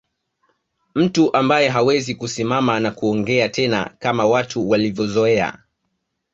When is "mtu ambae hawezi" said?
0.95-2.15